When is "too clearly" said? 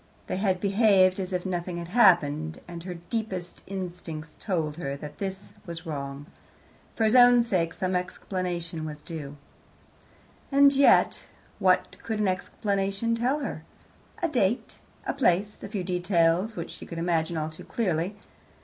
17.51-18.15